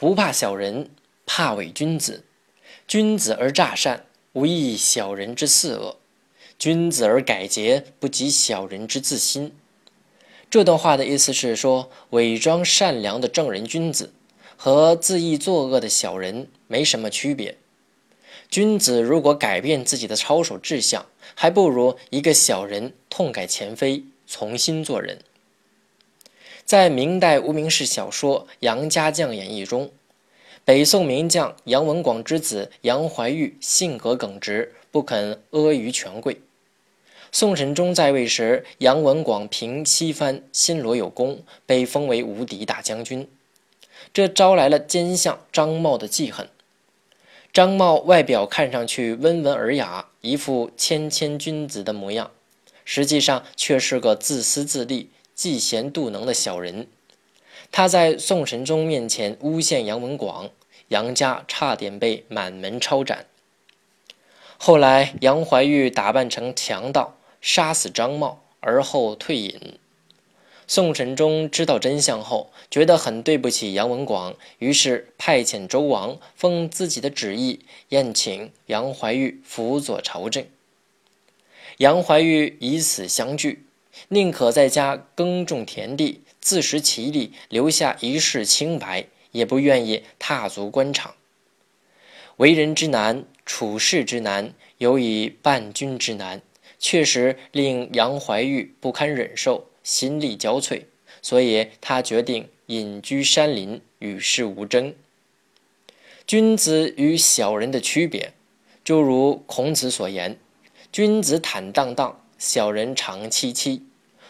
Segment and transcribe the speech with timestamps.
[0.00, 0.88] 不怕小人，
[1.26, 2.24] 怕伪君子。
[2.88, 5.96] 君子而诈善，无异小人之四恶；
[6.58, 9.52] 君子而改节，不及小人之自新。
[10.48, 14.14] 这段话的意思是说，伪装善良的正人君子
[14.56, 17.58] 和恣意作恶的小人没什么区别。
[18.48, 21.04] 君子如果改变自己的操守志向，
[21.34, 25.18] 还不如一个小人痛改前非，重新做人。
[26.70, 29.90] 在明代无名氏小说《杨家将演义》中。
[30.64, 36.40] 北宋名将杨文广之子杨怀玉性格耿直，不肯阿谀权贵。
[37.32, 43.28] 宋神宗在位时，杨文广平西番，新罗有功，被封为无敌大将军，
[44.14, 46.48] 这招来了奸相张茂的记恨。
[47.52, 52.30] 张茂外表看上去温文尔雅，一副谦谦君子的模样，
[52.84, 56.86] 实际上却是个自私自利、嫉贤妒能的小人。
[57.72, 60.50] 他在宋神宗面前诬陷杨文广，
[60.88, 63.24] 杨家差点被满门抄斩。
[64.58, 69.78] 后来，杨怀玉打扮成强盗，杀死张茂，而后退隐。
[70.66, 80.44] 宋神宗知道真相后，觉得很对不起杨文广，于是派遣周王奉自己的旨意宴请杨怀玉辅佐朝政。
[81.78, 83.64] 杨怀玉以死相拒，
[84.08, 86.22] 宁可在家耕种田地。
[86.40, 91.14] 自食其力，留下一世清白，也不愿意踏足官场。
[92.38, 96.40] 为人之难，处世之难，尤以伴君之难，
[96.78, 100.84] 确实令杨怀玉不堪忍受，心力交瘁。
[101.20, 104.94] 所以他决定隐居山林，与世无争。
[106.26, 108.32] 君子与小人的区别，
[108.82, 110.38] 就如孔子所言
[110.90, 113.84] ：“君子坦荡荡，小人长戚戚。”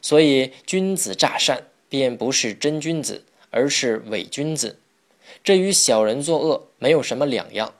[0.00, 1.64] 所以，君子诈善。
[1.88, 4.80] 便不是真君子，而是伪君子，
[5.44, 7.74] 这与小人作恶没有什么两样。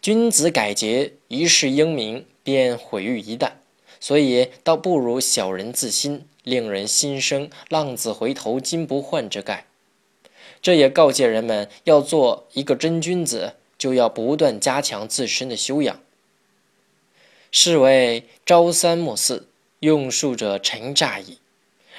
[0.00, 3.52] 君子改节，一世英名便毁于一旦，
[4.00, 9.66] 所以倒不如小人自新，令人心生浪子回头金不换之概。
[10.62, 16.00] 这也告诫人们，要做一个真君子，就要不断加强自身的修养。
[17.52, 19.48] 是谓朝三暮四，
[19.80, 21.38] 用术者臣诈矣。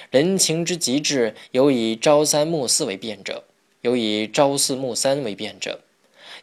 [0.10, 3.44] 人情之极致，有以朝三暮四为变者，
[3.82, 5.82] 有以朝四暮三为变者。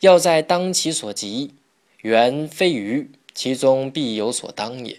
[0.00, 1.54] 要在当其所急，
[2.02, 4.98] 缘非愚，其中必有所当也。